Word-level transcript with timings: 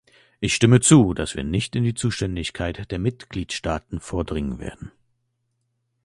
Ich 0.39 0.55
stimme 0.55 0.79
zu, 0.79 1.13
dass 1.13 1.35
wir 1.35 1.43
nicht 1.43 1.75
in 1.75 1.83
die 1.83 1.93
Zuständigkeit 1.93 2.89
der 2.89 2.97
Mitgliedstaaten 2.97 3.99
vordringen 3.99 4.57
werden. 4.57 4.91